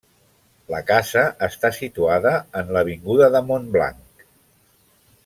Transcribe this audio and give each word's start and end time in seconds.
La 0.75 0.79
casa 0.91 1.25
està 1.49 1.71
situada 1.79 2.33
en 2.63 2.73
l'avinguda 2.77 3.29
de 3.37 3.43
Montblanc. 3.51 4.29